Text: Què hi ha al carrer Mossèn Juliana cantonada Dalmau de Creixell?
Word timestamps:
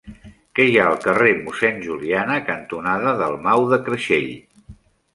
Què 0.59 0.63
hi 0.69 0.79
ha 0.79 0.85
al 0.91 0.97
carrer 1.03 1.35
Mossèn 1.43 1.77
Juliana 1.85 2.39
cantonada 2.49 3.15
Dalmau 3.23 3.71
de 3.75 3.83
Creixell? 3.89 4.31